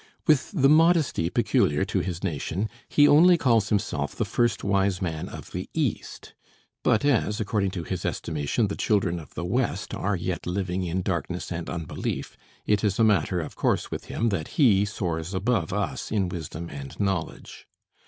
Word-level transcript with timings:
With 0.25 0.49
the 0.51 0.67
modesty 0.67 1.29
peculiar 1.29 1.85
to 1.85 1.99
his 1.99 2.23
nation, 2.23 2.69
he 2.89 3.07
only 3.07 3.37
calls 3.37 3.69
himself 3.69 4.15
the 4.15 4.25
first 4.25 4.63
wise 4.63 4.99
man 4.99 5.29
of 5.29 5.51
the 5.51 5.69
East; 5.75 6.33
but 6.81 7.05
as 7.05 7.39
according 7.39 7.69
to 7.77 7.83
his 7.83 8.03
estimation 8.03 8.65
the 8.67 8.75
children 8.75 9.19
of 9.19 9.35
the 9.35 9.45
West 9.45 9.93
are 9.93 10.15
yet 10.15 10.47
living 10.47 10.81
in 10.81 11.03
darkness 11.03 11.51
and 11.51 11.69
unbelief, 11.69 12.35
it 12.65 12.83
is 12.83 12.97
a 12.97 13.03
matter 13.03 13.41
of 13.41 13.55
course 13.55 13.91
with 13.91 14.05
him 14.05 14.29
that 14.29 14.47
he 14.57 14.85
soars 14.85 15.35
above 15.35 15.71
us 15.71 16.11
in 16.11 16.29
wisdom 16.29 16.67
and 16.71 16.99
knowledge. 16.99 17.67